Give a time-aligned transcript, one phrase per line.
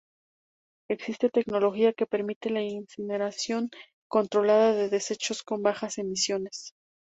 [0.89, 3.69] Existe tecnología que permite la incineración
[4.09, 6.73] controlada de desechos con bajas emisiones.